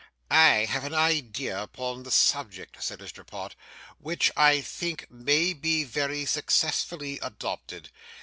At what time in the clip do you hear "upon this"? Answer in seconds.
1.61-2.15